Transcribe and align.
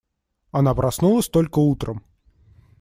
Она 0.51 0.73
проснулась 0.73 1.29
только 1.29 1.59
утром. 1.59 2.03